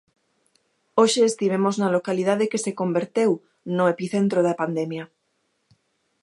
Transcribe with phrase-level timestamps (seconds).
[0.99, 3.31] Hoxe estivemos na localidade que se converteu
[3.77, 5.05] no epicentro da pandemia.